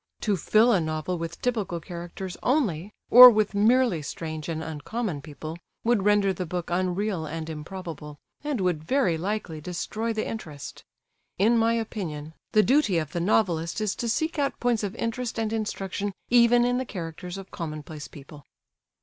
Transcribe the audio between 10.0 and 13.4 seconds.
the interest. In my opinion, the duty of the